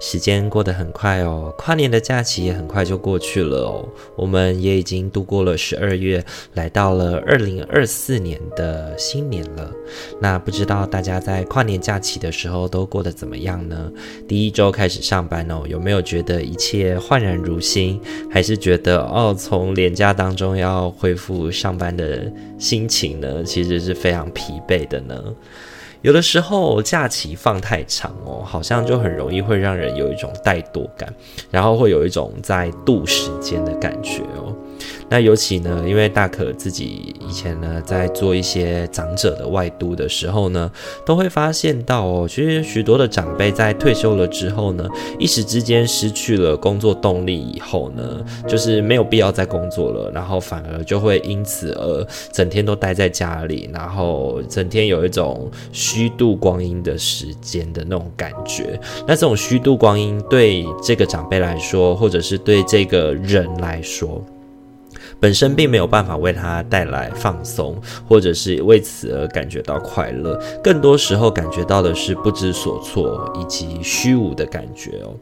[0.00, 3.88] 时间过得很快哦，跨年的假期也很快就过去了哦。
[4.16, 9.70] 我们也已经度过了十二月，来到了二零二四年的新年了。
[10.20, 13.90] 那不知道大家在跨年假期的时候都过得怎么样呢？
[14.26, 18.00] 第一周开始上班哦，有没有觉得一切焕然如新？
[18.30, 25.22] 还是觉得哦，从年假当中要恢复上班的心情呢，其实是非常疲惫的呢？
[26.04, 31.10] 有的时候假期放太长哦，好像就很容易会让人有一种怠惰感，
[31.50, 34.54] 然后会有一种在度时间的感觉哦。
[35.08, 40.70] 那尤其呢，因为大可自己以前呢，在做一些长者的外督的时候呢，
[41.04, 58.78] 都会发现到哦，其实许多的长辈在退休了之后呢，一时之间失去了工作动力以后呢，就是没有必要再工作了，然后反而就会因此而整天都待在家里，然后整天有一种虚度光阴的时间的那种感觉。
[59.06, 64.24] 那这种虚度光阴对这个长辈来说，或者是对这个人来说，
[65.20, 67.76] 本身并没有办法为他带来放松，
[68.08, 75.14] 或者是为此而感觉到快乐，更多时候感觉到的是不知所措以及虚无的感觉哦。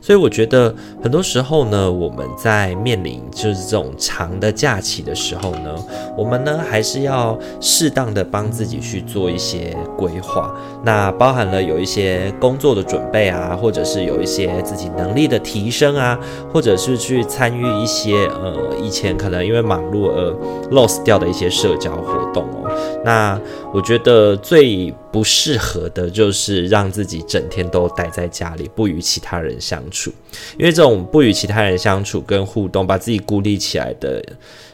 [0.00, 5.74] 所以我觉得很多时候呢，我们在面临就是这种长的假期的时候呢，
[6.16, 16.18] 我们呢还是要适当的帮自己去做一些规划，那包含了有一些工作的准备啊，或者是有一些自己能力的提升啊，
[16.52, 20.30] 或者是去参与一些呃以前可能因为忙碌而
[20.70, 22.70] lost 掉的一些社交活动哦。
[23.04, 23.40] 那
[23.72, 30.10] 我觉得最不适合的就是让自己整天都待在家里，不与其他人相处，
[30.58, 34.22] 因为这种不与其他人相处跟互动，把自己孤立起来的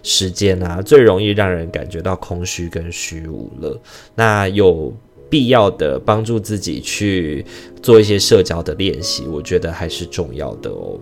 [0.03, 3.79] 时间啊，最容易让人感觉到空虚跟虚无了。
[4.15, 4.93] 那有
[5.29, 7.45] 必要的帮助自己去
[7.83, 10.99] 做一些社交的练习，我觉得还是重要的哦。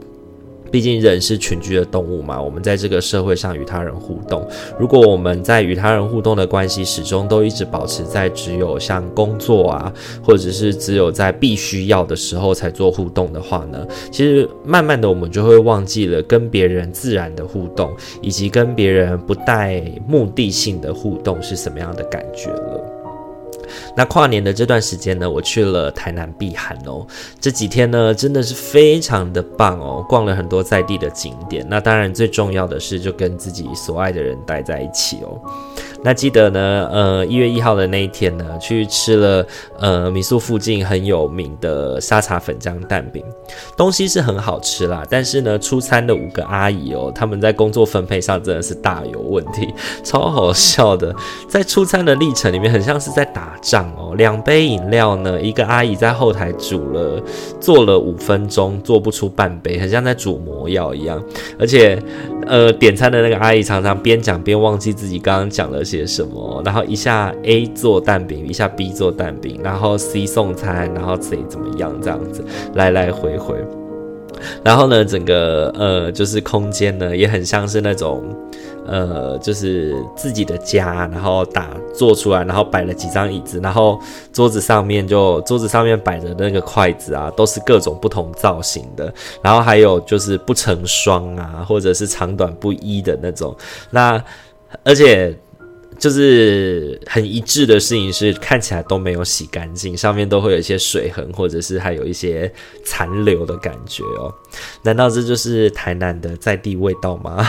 [0.70, 4.47] 毕竟人是群居的动物嘛，我们在这个社会上与他人互动。
[4.78, 9.92] 如果我们在与他人互动的关系始终都一直保持在只有像工作啊，
[10.22, 22.90] 或者是只有在必须要的时候才做互动的话呢，其实慢慢的我们就会忘记了跟别人自然的互动，以及跟别人不带目的性的互动是什么样的感觉了。
[23.97, 27.06] 那跨年的这段时间呢，我去了台南避寒哦。
[27.41, 31.67] 这几天呢，真的是非常的棒哦，逛了很多在地的景点。
[31.69, 35.41] 那当然最重要的是，就跟自己所爱的人待在一起哦。
[36.03, 39.47] 那记得呢，呃，一月一号的那一天呢，去吃了
[39.78, 43.22] 呃民宿附近很有名的沙茶粉浆蛋饼，
[43.77, 45.05] 东西是很好吃啦。
[45.11, 49.69] 但是呢，出餐的五个阿姨哦，他们在工作分配上真的是大有问题，
[50.03, 51.15] 超好笑的。
[51.49, 54.15] 在出餐的历程里面，很像是在打仗哦。
[54.17, 57.22] 两杯饮料呢，一个阿姨在后台煮了
[57.61, 61.22] 做了五分钟，做不出半杯，很像在煮魔药一样。
[61.58, 62.02] 而且，
[62.47, 72.44] 呃，点餐的那个阿姨常常边讲边忘记自己刚刚讲了些什么，然后一下 A 做蛋饼，一下 B 做蛋饼，然后 C 送餐，然后 C 怎么样这样子
[72.75, 73.56] 来来回回，
[74.62, 78.22] 然后呢，整个呃就是空间呢也很像是那种
[78.87, 83.98] 呃就是自己的家，然后打做出来，然后摆了几张椅子，然后
[84.32, 93.54] 桌子上面就桌子上面摆着那个筷子啊，都是各种不同造型的，然后还有就是不成双啊，或者是长短不一的那种，
[93.90, 94.22] 那
[94.84, 95.37] 而且。
[96.00, 102.50] 就是很一致的事情是，看起来都没有洗干净，上面都会有一些水痕，或者是还有一些
[102.82, 104.32] 残留的感觉哦。
[104.82, 107.47] 难道这就是台南的在地味道吗？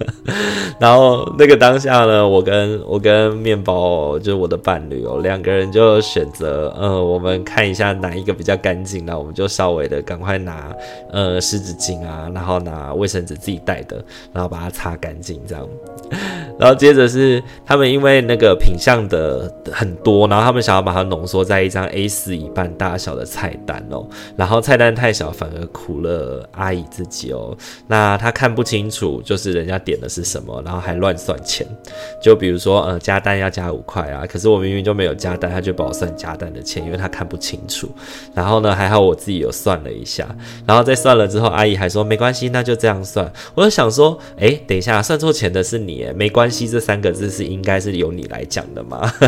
[0.80, 10.74] 然后那个当下呢，我跟我跟面包就是我的伴侣哦，两个人就选择，呃，我们看一下哪一个比较干净，那我们就稍微的赶快拿
[11.12, 14.02] 呃湿纸巾啊，然后拿卫生纸自己带的，
[14.32, 15.68] 然后把它擦干净这样。
[16.58, 24.06] 然后接着是他们因为那个品相的很多，然后他们想要把它浓缩在一张 A4 一半大小的菜单哦，
[24.36, 27.56] 然后菜单太小反而苦了阿姨自己哦。
[27.86, 31.66] 那她看不清楚，就是人家点的是什么，然后还乱算钱。
[32.22, 37.88] 就比如说呃加蛋要加五块啊，可是我明明就没有加蛋，他就帮我算加蛋的钱，因为他看不清楚。
[38.34, 40.26] 然后呢还好我自己有算了一下，
[40.66, 43.30] 然后再算了之后，阿姨还说没关系，那就这样算。
[43.54, 46.68] 我就想说，哎，等一下算错钱的是你，没关关系。
[46.68, 49.10] 这三个字是应该是由你来讲的吗？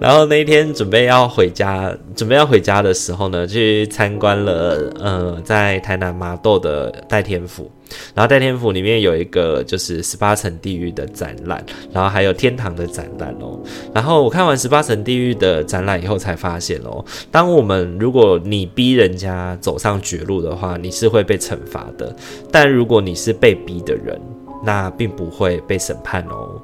[0.00, 7.70] 然后那一天准备要回家，准备要回家的时候呢，去参观了呃，在台南麻豆的戴天府。
[8.14, 13.58] 然后戴天府里面有一个就是十八层地狱的展览，然后还有天堂的展览哦。
[13.94, 22.14] 然后我看完十八层地狱的展览以后，才发现哦，当我们如果你逼人家走上绝路的话，你是会被惩罚的；
[22.52, 24.20] 但如果你是被逼的人，
[24.66, 26.60] 那并不会被审判哦。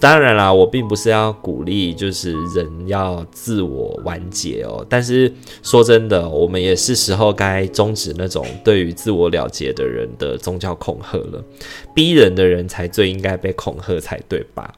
[0.00, 4.86] 当然啦，我并不是要鼓励，就是人要自我完结哦。
[4.88, 5.30] 但是
[5.62, 11.44] 说真的，我们也是时候该终止那种对于自我了结的人的宗教恐吓了。
[11.92, 14.72] 逼人的人才最应该被恐吓才对吧？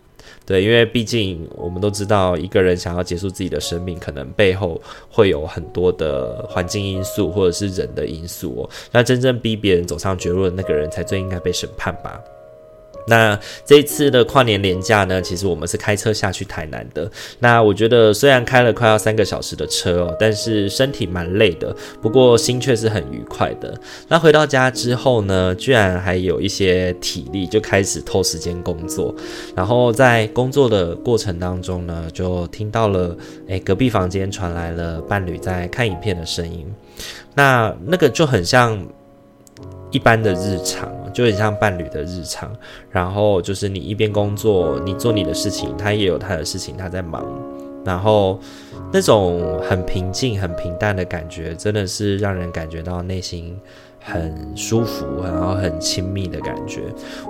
[0.44, 8.70] 对，因为毕竟我们都知道，一个人想要结束自己的生命，可能背后会有很多的环境因素或者是人的因素哦。
[8.90, 12.20] 那真正逼别人走上绝路的那个人，才最应该被审判吧。
[13.06, 17.10] 那这次的跨年连假呢，其实我们是开车下去台南的。
[17.40, 23.74] 那我觉得虽然开了快要三个小时的车哦，但是身体蛮累的，不过心却是很愉快的。
[24.08, 29.14] 那回到家之后呢，居然还有一些体力，就开始偷时间工作。
[29.56, 33.16] 然后在工作的过程当中呢，就听到了
[33.48, 36.66] 诶，隔壁房间传来了伴侣在看影片的声音。
[37.34, 38.86] 那那个就很像
[39.90, 41.01] 一般的日常。
[41.12, 42.50] 就很像伴侣的日常，
[42.90, 47.24] 然后就是你一边工作，你做你的事情，他也有他的事情，他在忙，
[47.84, 48.38] 然后
[48.92, 53.58] 那种很平静、很平淡的感觉，真的是让人感觉到内心
[54.00, 56.82] 很舒服，然后很亲密的感觉。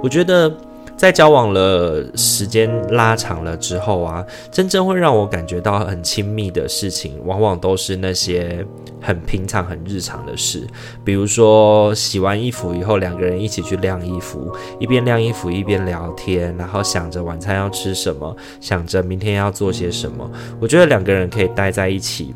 [0.03, 0.53] 我觉得。
[0.97, 8.65] 在交往了时间拉长了之后啊，真正会让我感觉到很亲密的事情，往往都是那些
[9.01, 10.65] 很平常、很日常的事。
[11.05, 20.31] 比如说，洗完衣服以后，两个人一起去晾衣服，一边晾衣服一边聊天，然后想着晚餐要吃什么，想着明天要做些什么。
[20.61, 22.33] 我觉得两个人可以待在一起。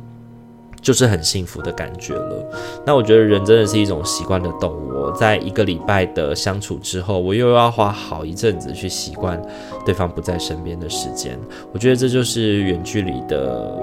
[0.87, 2.49] 就是很幸福的感觉了。
[2.87, 5.11] 那我觉得人真的是一种习惯的动物。
[5.17, 9.41] 在一个礼拜的相处之后，我又要花好一阵子去习惯
[9.85, 11.37] 对方不在身边的时间。
[11.73, 13.77] 我觉得这就是远距离的，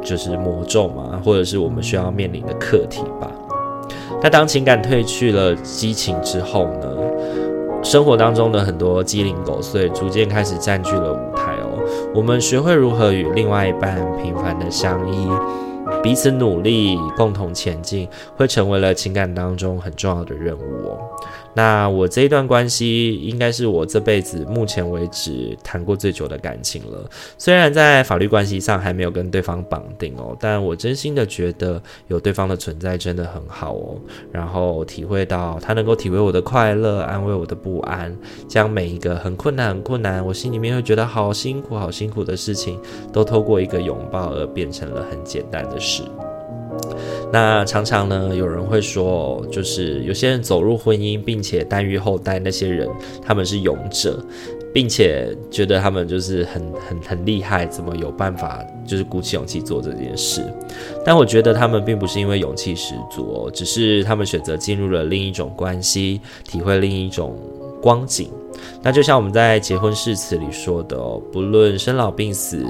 [0.00, 3.28] 就是魔咒嘛，或者是我们需要面临的课题吧。
[4.22, 6.88] 那当情感褪去了激情之后呢，
[7.82, 11.82] 生活当中的很多鸡零狗碎逐渐开始占据了舞台哦。
[12.14, 15.28] 我们学会如何与另外一半平凡的相依。
[16.04, 18.06] 彼此努力，共同前进，
[18.36, 20.98] 会成为了情感当中很重要的任务哦。
[21.54, 27.08] 那我这一段关系应该是我这辈子目前为止谈过最久的感情了。
[27.38, 33.96] 虽然在法律关系上还没有跟对方绑定哦，但我真心的觉得有对方的存在真的很好哦。
[34.30, 38.14] 然后体会到他能够体会我的快乐，安慰我的不安，
[38.46, 42.78] 将每一个很困难、很困难，我心里面会觉得好辛苦、好辛苦的事情，
[43.10, 45.93] 都透过一个拥抱而变成了很简单的事。
[47.32, 52.88] 那常常呢，有人会说，就是有些人走入婚姻，并且诞育后代，那些人
[53.20, 54.24] 他们是勇者，
[54.72, 60.44] 并且觉得他们就是很很很厉害，怎么有办法就是鼓起勇气做这件事？
[61.04, 67.36] 但我觉得他们并不是因为勇气十足哦，只是他们选择进入了另一种关系，体会另一种
[67.82, 68.30] 光景。
[68.80, 72.64] 那就像我们在结婚誓词里说的哦，不论生老病死。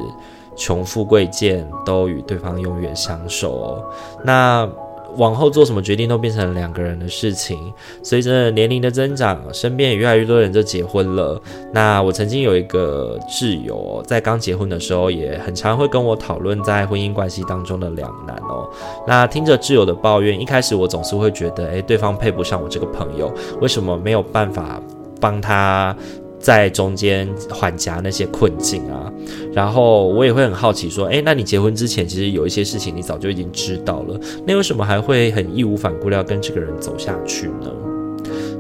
[0.57, 3.85] 穷富贵贱都与对方永远相守。
[4.25, 4.69] 那
[5.17, 7.73] 往后做什么决定都变成两个人的事情。
[8.03, 11.41] 随着年龄的增长，身边也越来越多人就结婚了。
[11.73, 18.69] 那我曾经有一个挚友，在刚结婚的时候，也很常会跟我讨论在婚姻关系当中的两难哦。
[19.07, 24.83] 那听着挚友的抱怨，一开始我总是会觉得，诶，对方配不上我这个朋友，为什么没有办法
[25.21, 25.97] 帮他？
[26.45, 29.11] 在中间缓夹那些困境啊。
[29.55, 37.73] 然后我也会很好奇说，哎，那你结婚之前其实有一些事情你早就已经知道了，那为什么还会很义无反顾的要跟这个人走下去呢？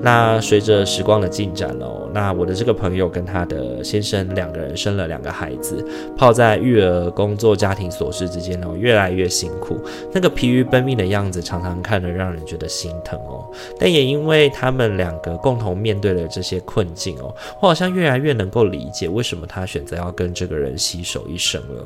[0.00, 5.84] 那随着时光的进展哦，那我的这个朋友跟他的先生两个人生了两个孩子，
[6.16, 9.76] 泡在育儿、工作、家庭琐事之间哦，越来越辛苦，
[10.12, 13.44] 那个疲于奔命的样子，常常看得让人觉得心疼哦。
[13.80, 21.84] 但也因为他们两个共同面对了这些困境哦，我好像越来越能够理解为什么他选择要跟这个人携手一生了，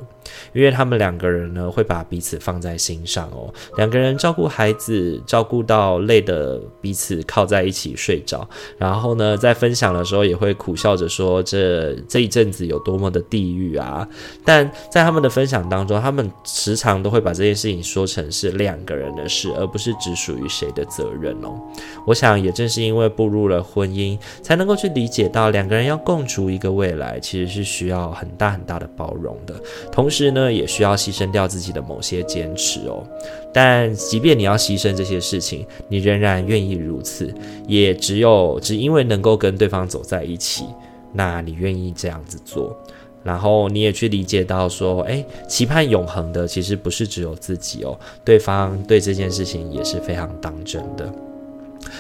[0.53, 14.07] 因为他们两个人呢会把彼此放在心上哦，两个人照顾孩子，照顾到累的彼此靠在一起睡着，然后呢，在分享的时候也会苦笑着说，这这一阵子有多么的地狱啊！
[14.45, 21.61] 但在他们的分享当中，他们时常都会把这件事情说成是两个人的事，而不是只属于谁的责任哦。
[22.07, 29.55] 我想，也正是因为步入了婚姻，才能够去理解到两个人要共筑一个未来，其实是需要很大很大的包容的，
[29.91, 33.05] 同时呢，也需要牺牲掉自己的某些坚持哦。
[33.53, 37.35] 但即便你要牺牲这些事情，你仍然愿意如此，
[37.67, 40.65] 也只有只因为能够跟对方走在一起，
[41.13, 42.75] 那你愿意这样子做，
[43.23, 51.13] 然后你也去理解到说，诶，期盼永恒的其实不是只有自己哦，对方对这件事情也是非常当真的。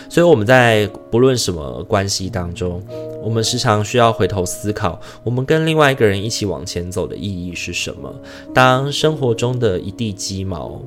[0.08, 2.82] 所以我们在不论什么关系当中，
[3.22, 8.12] 我们时常需要回头思考，我们跟另外一个人一起往前走的意义是什么？
[8.54, 10.80] 当生活中的一地鸡毛。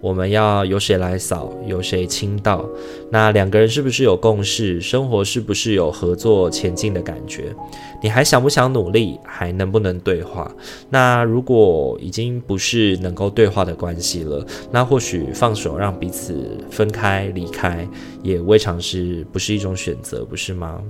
[0.00, 2.64] 我们要由谁来扫，由谁倾倒？
[3.10, 4.80] 那两个人是不是有共识？
[4.80, 7.54] 生活是不是有合作前进的感觉？
[8.02, 9.18] 你还想不想努力？
[9.24, 10.50] 还能不能对话？
[10.88, 17.86] 那如果已经不是能够对话的关系了，那或许放手让彼此分开离开，
[18.22, 20.80] 也未尝是不是一种选择，不是吗？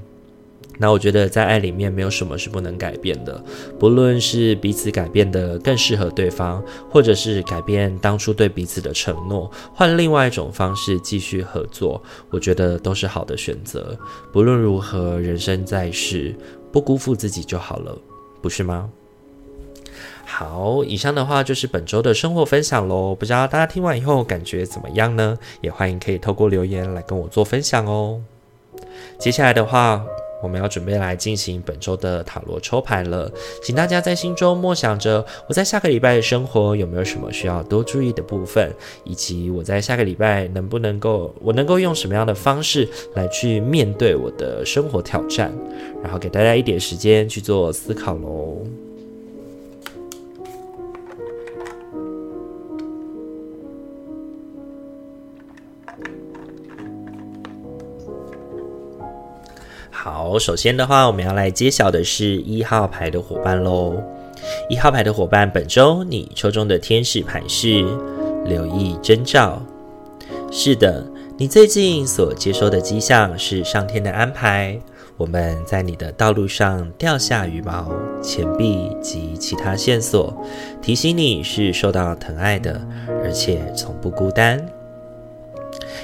[0.81, 3.45] 那我觉得在爱里面没有什么是不能改变的，
[3.79, 13.95] 不论是彼此改变的更适合对方，或者是改变当初对彼此的承诺，换另外一种方式继续合作，我觉得都是好的选择。
[14.33, 16.35] 不论如何，人生在世，
[16.73, 17.95] 不辜负自己就好了，
[18.41, 18.89] 不是吗？
[20.25, 23.15] 好，以上的话就是本周的生活分享喽。
[23.15, 25.37] 不知道大家听完以后感觉怎么样呢？
[25.61, 28.23] 也欢迎可以透过留言来跟我做分享哦。
[29.19, 30.03] 接下来的话。
[30.43, 33.31] 我们要准备来进行本周的塔罗抽牌了，
[33.63, 38.73] 请大家在心中默想着，我在下个礼拜的生活有没有什么需要多注意的部分，
[39.05, 45.53] 以及我在下个礼拜能不能够，我能够用什么样的方式来去面对我的生活挑战，
[46.03, 48.65] 然后给大家一点时间去做思考喽。
[60.03, 64.03] 好，首先的话，我们要来揭晓的是一号牌的伙伴喽。
[64.71, 67.85] 一号牌的伙伴，本周你抽中的天使牌是
[68.47, 69.61] 留意征兆。
[70.51, 71.05] 是的，
[71.37, 74.81] 你最近所接收的迹象是上天的安排。
[75.19, 77.93] 我们在你的道路上掉下羽毛、
[78.23, 80.35] 钱币及其他线索，
[80.81, 82.81] 提醒你是受到疼爱的，
[83.23, 84.67] 而且从不孤单。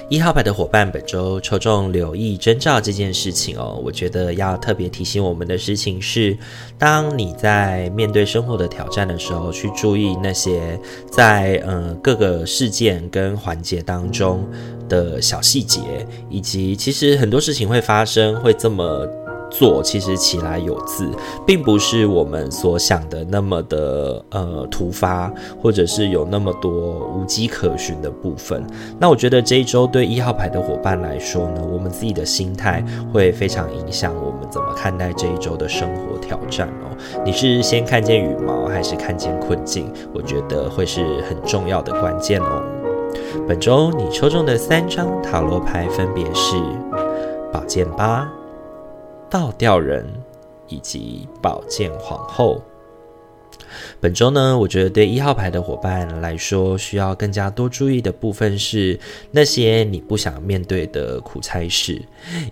[0.08, 6.38] 一号牌的伙伴，本周抽中留意征兆这件事情哦，我觉得要特别提醒我们的事情是，
[6.78, 10.78] 当你在面对生活的挑战的时候，去注意那些
[11.10, 14.48] 在呃各个事件跟环节当中
[14.88, 15.80] 的小细节，
[16.30, 19.25] 以及其实很多事情会发生，会这么。
[19.50, 21.10] 做其实起来有字，
[21.46, 26.70] 并不是我们所想的那么的呃突发，或者是有那么多
[27.14, 28.64] 无迹可寻的部分。
[28.98, 36.96] 那我觉得这一周对一号牌的伙伴来说呢，我们自己的心态会非常影响我们怎么看待这一周的生活挑战哦。
[37.24, 39.92] 你是先看见羽毛，还是看见困境？
[40.12, 42.62] 我觉得会是很重要的关键哦。
[43.48, 46.56] 本周你抽中的三张塔罗牌分别是
[47.52, 48.28] 宝剑八。
[49.36, 50.02] 倒吊人
[50.66, 52.58] 以及宝剑皇后。
[54.00, 58.98] 本周呢，我觉得对一号牌的伙伴来说，需要更加多注意的部分是
[59.30, 62.00] 那些你不想面对的苦差事，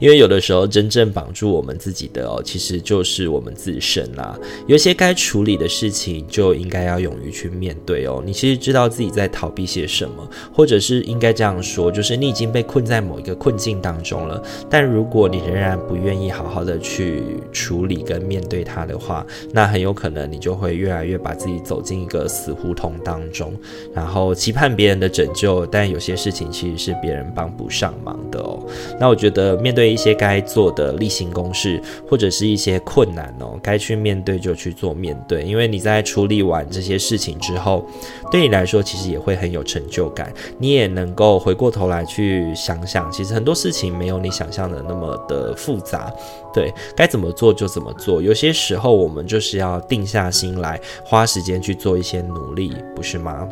[0.00, 4.38] 因为有的时候真正绑住我们自己的哦，其实就是我们自身啦。
[4.66, 8.22] 有些该处理的事情，就应该要勇于去面对哦。
[8.24, 14.42] 你其实知道自己在逃避些什么，或者是应该这样说，就是你已经被困在某一个困境当中了。
[14.68, 23.52] 但如果你仍然不愿意好好的去处理跟面对它的话，那很有可能你就会越来越把自己走进一个死胡同当中，
[23.94, 28.58] 然后期盼别人的拯救，但有些事情其实是别人帮不上忙的哦。
[28.98, 37.86] 那我觉得面对一些该做的例行公事，或者是一些困难哦，该去面对就去做面对，因为你在处理完这些事情之后，
[38.30, 46.12] 对你来说其实也会很有成就感，你也能够回过头来去想想，其实很多事情没有你想象的那么的复杂，
[46.52, 53.46] 对，该怎么做就怎么做，有些时候我们就是要定下心来，花时间去做一些努力，不是吗？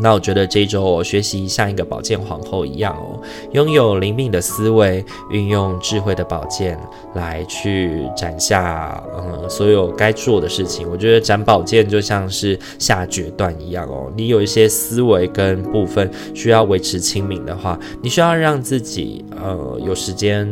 [0.00, 6.78] 那我觉得这一周我学习像一个宝剑皇后一样哦，拥有灵敏的思维，运用智慧的宝剑
[7.14, 10.88] 来去斩下嗯所有该做的事情。
[10.88, 20.48] 我觉得斩宝剑就像是下决断一样哦，你有一些思维跟部分需要维持清明的话，你需要让自己呃有时间。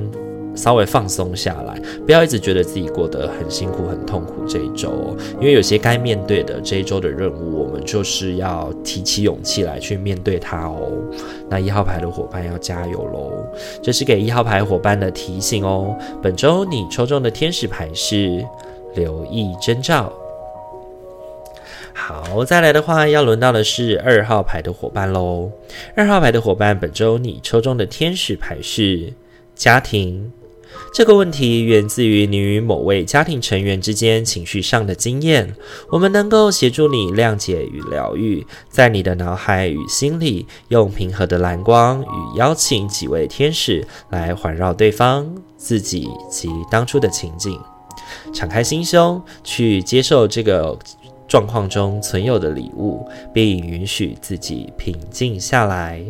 [0.57, 10.91] 稍微放松下来，不要一直觉得自己过得很辛苦、很痛苦这一周，因为有些该面对的这一周的任务，我们就是要提起勇气来去面对它哦。
[11.49, 13.47] 那一号牌的伙伴要加油喽！
[13.83, 15.97] 这是给一号牌伙伴的提醒哦。
[16.23, 18.45] 本周你抽中的天使牌是
[18.95, 20.13] 留意征兆。
[21.93, 25.51] 好，再来的话要轮到的是二号牌的伙伴喽。
[25.95, 29.13] 二号牌的伙伴，本周你抽中的天使牌是
[29.55, 30.31] 家庭。
[30.97, 35.55] 这个问题源自于你与某位家庭成员之间情绪上的经验。
[35.91, 47.61] 我们能够协助你谅解与疗愈，在你的脑海与心里，用平和的蓝光与邀请几位天使来环绕对方、自己及当初的情景。
[48.33, 50.79] 敞开心胸，去接受这个
[51.29, 56.03] 状况中存有的礼物，并允许自己平静下来。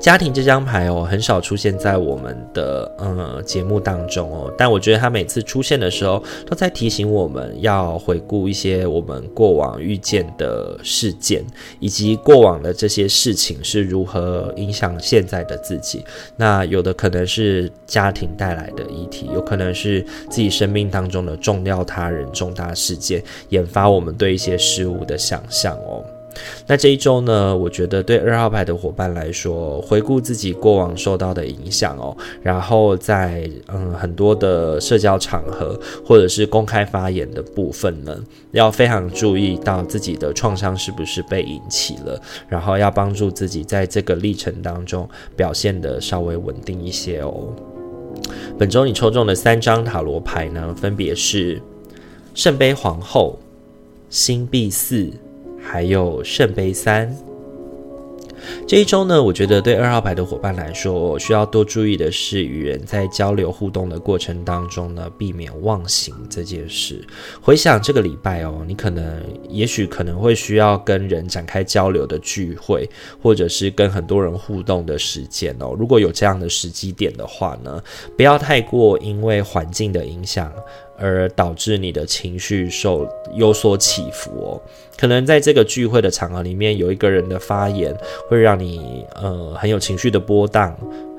[0.00, 11.44] 家庭这张牌哦，很少出现在我们的呃节目当中哦，但我觉得它每次出现的时候，都在提醒我们要回顾一些我们过往遇见的事件，
[11.80, 16.04] 以及过往的这些事情是如何影响现在的自己。
[16.36, 26.04] 那有的可能是家庭带来的议题，有可能是自己生命当中的重要他人、重大事件，引发我们对一些事物的想象哦。
[26.66, 38.16] 那这一周呢，我觉得对二号牌的伙伴来说，回顾自己过往受到的影响哦，然后在嗯很多的社交场合或者是公开发言的部分呢，
[38.50, 47.54] 要非常注意到自己的创伤是不是被引起了，然后要帮助自己在这个历程当中表现得稍微稳定一些哦。
[48.58, 51.60] 本周你抽中的三张塔罗牌呢，分别是
[52.34, 53.38] 圣杯皇后、
[54.10, 55.10] 星币四。
[55.68, 57.14] 还有圣杯三，
[58.66, 67.04] 这一周呢，我觉得对二号牌的伙伴来说，需要多注意的是，与人在交流互动的过程当中呢，避免忘形这件事。
[67.42, 72.88] 回想这个礼拜哦，你可能也许可能会需要跟人展开交流的聚会，
[73.20, 75.74] 或者是跟很多人互动的时间哦。
[75.76, 77.82] 如果有这样的时机点的话呢，
[78.16, 80.50] 不要太过因为环境的影响。
[80.98, 84.60] 而导致你的情绪受有所起伏哦，
[84.96, 87.96] 可能在这个聚会的场合里面，有一个人的发言
[88.28, 90.76] 会让你呃很有情绪的波荡。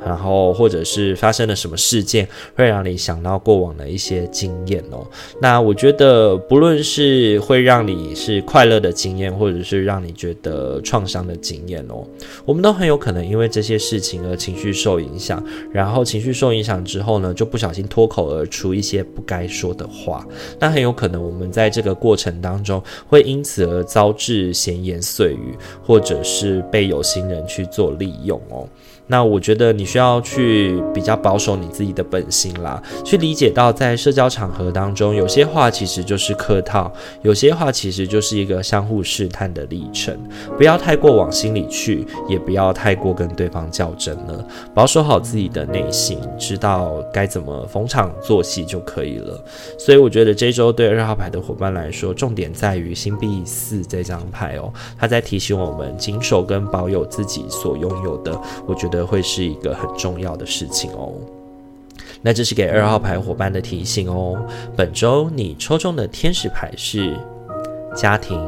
[0.08, 5.06] 然后，或者是发生了什么事件，会让你想到过往的一些经验哦。
[5.42, 12.08] 那我觉得，不论是会让你是快乐的经验，或者是让你觉得创伤的经验哦，
[12.46, 15.44] 我们都很有可能因为这些事情而情绪受影响。
[15.72, 20.26] 然后情绪受影响之后呢，就不小心脱口而出一些不该说的话。
[20.58, 28.68] 那很有可能我们在这个过程当中，会因此而遭致闲言碎语，或者是被有心人去做利用哦。
[29.10, 36.92] 那我觉得你需要去比较保守你自己的本心啦，去理解到在社交场合当中，有些话其实就是客套，
[37.22, 40.14] 有些话其实就是一个相互试探的历程，
[40.58, 49.42] 不要太过往心里去，也不要太过跟对方较真了，保守好自己的内心，知道该怎么逢场作戏就可以了。
[49.80, 58.97] 所以我觉得这周对二号牌的伙伴来说，重点在于星币四这张牌哦，它在提醒我们谨守跟保有自己所拥有的，我觉得。
[59.06, 61.14] 会是一个很重要的事情哦。
[62.22, 64.38] 那这是给二号牌伙伴的提醒哦。
[64.76, 67.16] 本周你抽中的天使牌是
[67.96, 68.40] 家庭。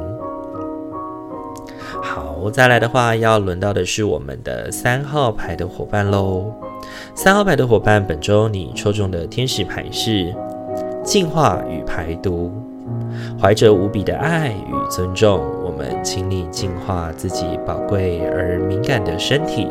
[2.02, 6.52] 好，再来的话，要轮到的是我们的三号牌的伙伴喽。
[7.14, 10.34] 三号牌的伙伴，本周你抽中的天使牌是
[11.04, 12.52] 净化与排毒。
[13.40, 19.68] 怀着无比的爱与尊重，我们请你净化自己宝贵而敏感的身体。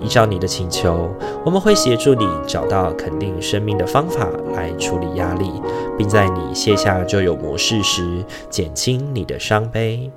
[0.00, 1.10] 依照你的请求，
[1.44, 5.50] 我们会协助你找到肯定生命的方法来处理压力，
[5.98, 10.10] 并在你卸下旧有模式时，减轻你的伤悲。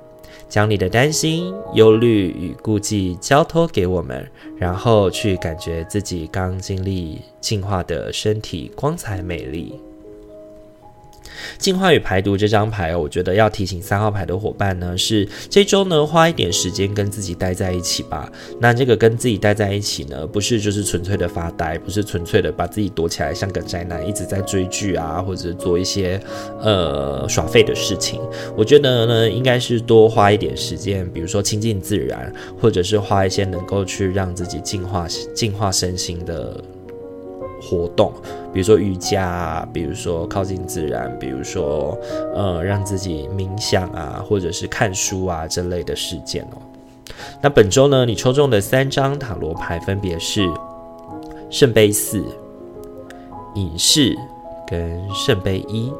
[0.46, 9.80] 将你的担心、忧虑与顾忌交托给我们，然后去感觉自己刚经历进化的身体光彩美丽。
[11.58, 18.30] 净化与排毒这张牌，我觉得要提醒三号牌的伙伴呢，是这周呢花一点时间跟自己待在一起吧。
[18.60, 26.20] 那这个跟自己待在一起呢，不是就是纯粹的发呆，不是纯粹的把自己躲起来像个宅男，一直在追剧啊，或者做一些
[26.60, 28.20] 呃耍废的事情。
[28.56, 36.62] 我觉得呢，应该是多花一点时间，比如说亲近自然，或者是花一些能够去让自己净化、净化身心的。
[37.64, 38.12] 活动，
[38.52, 41.98] 比如说瑜伽啊，比如说靠近自然，比如说
[42.34, 46.58] 呃让自己冥想啊，或者是看书啊这类的事件哦。
[47.42, 50.48] 那本周呢，你抽中的三张塔罗牌分别是
[51.50, 52.24] 圣杯四、
[53.54, 54.16] 隐士
[54.66, 55.92] 跟圣杯一。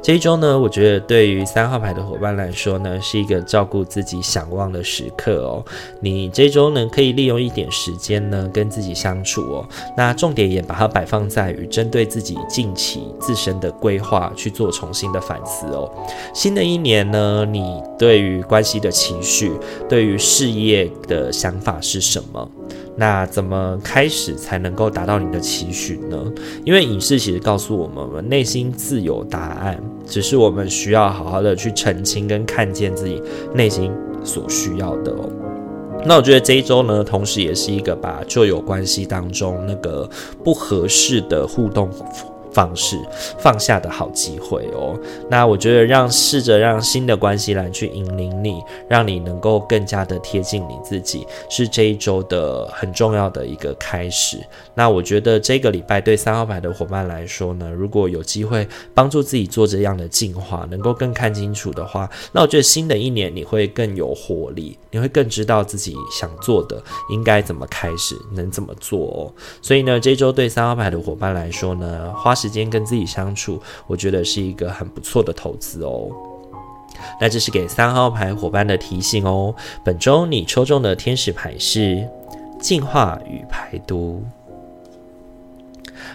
[0.00, 5.62] 这一周呢，我觉得对于三号牌的伙伴来说呢，是一个照顾自己、想望的时刻哦。
[6.00, 9.68] 你这周呢，可以利用一点时间呢，跟自己相处哦。
[9.96, 15.90] 那重点也把它摆放在于针对自己近期自身的规划去做重新的反思哦。
[16.32, 19.52] 新的一年呢，你对于关系的情绪，
[19.88, 22.48] 对于事业的想法是什么？
[23.00, 26.20] 那怎么开始才能够达到你的期许呢？
[26.64, 33.22] 因为影视其实告诉我们，我们内心自有答案，只是我们需要好好的去澄清跟看见自己
[33.54, 33.92] 内心
[34.24, 35.30] 所需要的哦。
[36.04, 40.08] 那我觉得这一周呢，同时也是一个把旧有关系当中那个
[40.42, 41.88] 不合适的互动
[42.58, 43.00] 方式
[43.38, 44.98] 放下的好机会哦。
[45.30, 54.44] 那我觉得让试着让新的关系来去引领你，让你能够更加的贴近你自己，是这一周的很重要的一个开始。
[54.74, 69.32] 那我觉得这个礼拜对三号牌的伙伴来说呢，如果有机会帮助自己做这样的进化，能够更看清楚的话，那我觉得新的一年你会更有活力，你会更知道自己想做的应该怎么开始，能怎么做哦。
[69.62, 76.08] 所以呢，这周对三号牌的伙伴来说呢，花时时间跟自己相处，我觉得是一个很不错的投资哦。
[77.20, 79.54] 那这是给三号牌伙伴的提醒哦。
[79.84, 82.02] 本周你抽中的天使牌是
[82.58, 84.22] 净化与排毒。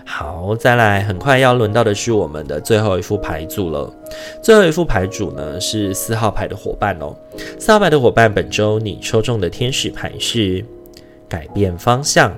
[0.03, 3.93] 好，再来，很快要轮到的是我们的最后一副牌组了。
[4.41, 7.15] 最后一副牌组呢，是四号牌的伙伴哦。
[7.59, 10.65] 四号牌的伙伴，本周你抽中的天使牌是
[11.29, 12.35] 改变方向。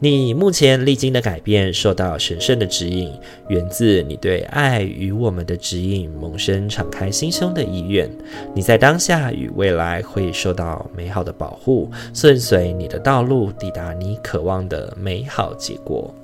[0.00, 3.12] 你目前历经的改变，受到神圣的指引，
[3.48, 8.08] 源自你对爱与我们的指引，萌生敞开心胸的意愿。
[8.54, 16.14] 你在当下与未来会受到美好的保护，顺随你的道路，抵达你渴望的美好结果。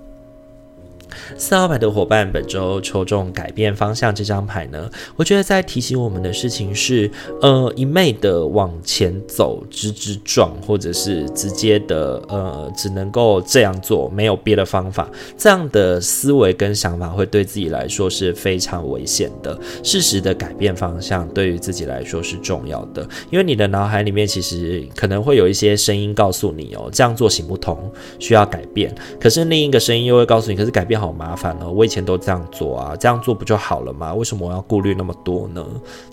[1.37, 19.59] 四号牌的伙伴，本周抽中改变方向这张牌呢，我觉得在提醒我们的事情是，呃，一昧的往前走，直直撞，或者是直接的，呃，只能够这样做，没有别的方法，这样的思维跟想法会对自己来说是非常危险的。
[19.83, 27.79] 适时的改变方向，对于自己来说是重要的，因为你的脑海里面其实可能会有一些声音告诉你哦，这样做行不通，
[28.19, 28.95] 需要改变。
[29.21, 31.04] 可是另一个声音又会告诉你，可是改变好。
[31.05, 34.15] 好麻烦了，我以前都这样做啊，这样做不就好了吗？
[34.15, 35.63] 为什么我要顾虑那么多呢？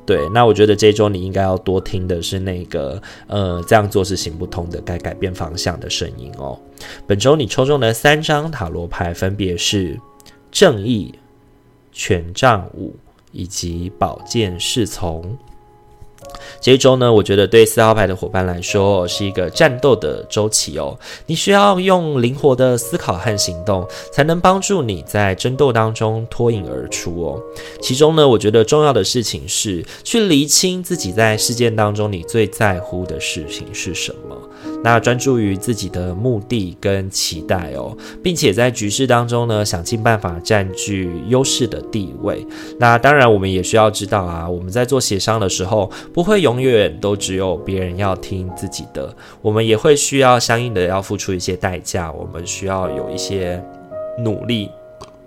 [0.06, 6.60] 对，那我觉得这周你应该要多听的是那个，呃，这样做是行不通的，该改变方向的声音哦。
[7.08, 9.98] 本周你抽中的三张塔罗牌分别是
[10.52, 11.16] 正义、
[11.94, 12.94] 权杖五
[13.32, 15.38] 以及宝剑侍从。
[16.62, 20.96] 这一周呢，我觉得对四号牌的伙伴来说是一个战斗的周期哦。
[21.26, 27.42] 你需要用灵活的思考和行动，才能帮助你在争斗当中脱颖而出哦。
[27.82, 34.38] 其中呢，我觉得重要的事情是去厘清自己在事件当中你最在乎的事情是什么。
[34.84, 42.46] 那专注于自己的目的跟期待哦，并且在局势当中呢，想尽办法占据优势的地位。
[42.80, 53.64] 那当然，我们也需要知道啊，我们在做协商的时候，不会永远都只有别人要听自己的，我们也会需要相应的要付出一些代价，我们需要有一些
[54.24, 54.70] 努力。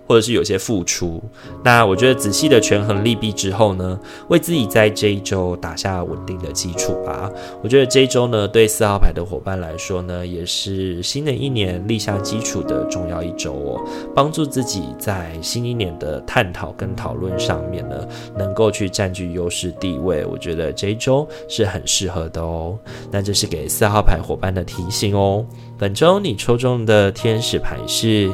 [0.07, 1.21] 或者是有些付出，
[1.63, 7.31] 那我觉得仔细的权衡利弊之后呢，为自己在这一周打下稳定的基础吧。
[7.63, 20.23] 我觉得这一周呢，对四号牌的伙伴来说呢，也是新的一年立下基础的重要一周哦，帮助自己在新一年的探讨跟讨论上面呢，能够去占据优势地位。
[20.25, 22.77] 我觉得这一周是很适合的哦。
[23.11, 25.43] 那这是给四号牌伙伴的提醒哦。
[25.77, 28.31] 本周你抽中的天使牌是。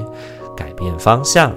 [0.61, 1.51] 改变方向。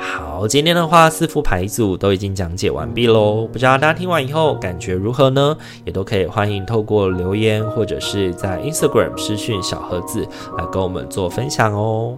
[0.00, 3.46] 好，今天的话，四副牌组都已经讲解完毕喽。
[3.46, 5.54] 不知道大家听完以后感觉如何呢？
[5.84, 10.26] 也都可以欢迎透过留言或者是在 Instagram 私讯小盒子
[10.56, 12.16] 来跟我们做分享哦。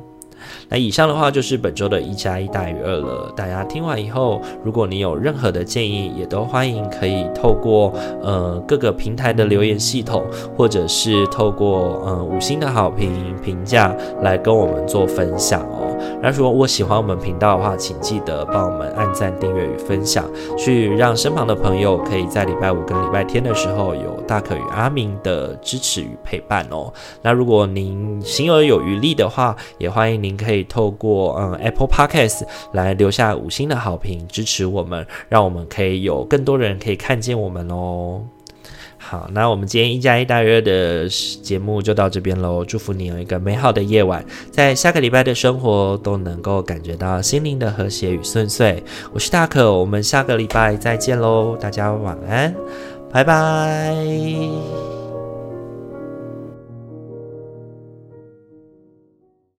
[0.69, 3.33] 那以上的话就是本周的一加一大于二了。
[3.37, 7.93] 大家听完以后，如果你有任何的建议，也都欢迎可以透过
[8.23, 10.25] 呃各个平台的留言系统，
[10.57, 15.97] 或者是透过呃五星的好评评价来跟我们做分享哦。
[16.21, 20.25] 那如果我喜欢我们频道的话，请记得帮我们按赞、订阅与分享，
[20.59, 26.93] 去让身旁的朋友可以在礼拜五跟礼拜天的时候有大可与阿明的支持与陪伴哦。
[27.23, 30.46] 那如果您心有有余力的话，也欢迎您可。
[30.47, 38.23] 可以透过嗯 Apple Podcast 来留下五星的好评，支持我们，让我们可以有更多人可以看见我们哦。
[38.99, 42.65] 好，那我们今天一加一大于二的节目就到这边喽。
[42.65, 48.83] 祝福你有一个美好的夜晚，在下个礼拜的生活都能够感觉到心灵的和谐与顺遂。
[49.13, 52.55] 我是大可，我们下个礼拜再见喽，大家晚安，
[53.13, 55.06] 拜拜。